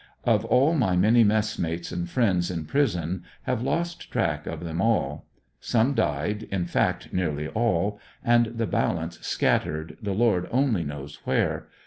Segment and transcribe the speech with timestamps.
[0.23, 5.27] Of all my many messmates and friends in prison, have lost track of them all;
[5.59, 11.67] some died, in fact nearly all, and the balance scattered, the Lord only knows where.